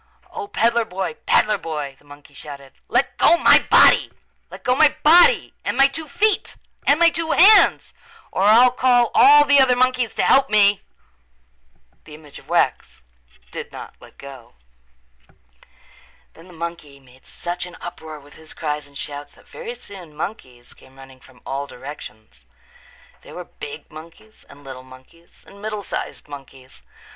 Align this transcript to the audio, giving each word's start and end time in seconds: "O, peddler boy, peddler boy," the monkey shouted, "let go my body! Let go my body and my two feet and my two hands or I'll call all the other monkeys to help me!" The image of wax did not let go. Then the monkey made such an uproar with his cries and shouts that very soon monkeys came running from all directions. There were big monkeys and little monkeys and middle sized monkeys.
"O, 0.31 0.47
peddler 0.47 0.83
boy, 0.83 1.13
peddler 1.27 1.59
boy," 1.59 1.95
the 1.99 2.05
monkey 2.05 2.33
shouted, 2.33 2.73
"let 2.87 3.15
go 3.19 3.37
my 3.37 3.59
body! 3.69 4.11
Let 4.49 4.63
go 4.63 4.73
my 4.75 4.95
body 5.03 5.53
and 5.63 5.77
my 5.77 5.87
two 5.87 6.07
feet 6.07 6.55
and 6.87 6.99
my 6.99 7.11
two 7.11 7.33
hands 7.33 7.93
or 8.31 8.41
I'll 8.45 8.71
call 8.71 9.11
all 9.13 9.45
the 9.45 9.59
other 9.61 9.75
monkeys 9.75 10.15
to 10.15 10.23
help 10.23 10.49
me!" 10.49 10.81
The 12.05 12.15
image 12.15 12.39
of 12.39 12.49
wax 12.49 13.03
did 13.51 13.71
not 13.71 13.93
let 13.99 14.17
go. 14.17 14.55
Then 16.33 16.47
the 16.47 16.51
monkey 16.53 16.99
made 16.99 17.27
such 17.27 17.67
an 17.67 17.77
uproar 17.79 18.19
with 18.19 18.33
his 18.33 18.55
cries 18.55 18.87
and 18.87 18.97
shouts 18.97 19.35
that 19.35 19.47
very 19.47 19.75
soon 19.75 20.17
monkeys 20.17 20.73
came 20.73 20.97
running 20.97 21.19
from 21.19 21.43
all 21.45 21.67
directions. 21.67 22.47
There 23.21 23.35
were 23.35 23.43
big 23.43 23.91
monkeys 23.91 24.45
and 24.49 24.63
little 24.63 24.81
monkeys 24.81 25.43
and 25.45 25.61
middle 25.61 25.83
sized 25.83 26.27
monkeys. 26.27 26.81